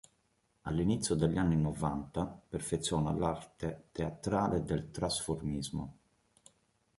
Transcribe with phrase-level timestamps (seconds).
[0.63, 5.97] All'inizio degli anni Novanta, perfeziona l'arte teatrale del trasformismo.